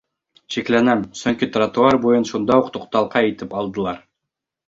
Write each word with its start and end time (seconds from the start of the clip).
Шикләнәм, 0.53 1.03
сөнки 1.19 1.49
тротуар 1.57 1.99
буйын 2.07 2.25
шунда 2.31 2.57
уҡ 2.63 2.73
туҡталҡа 2.77 3.23
итеп 3.27 3.57
алдылар... 3.61 4.01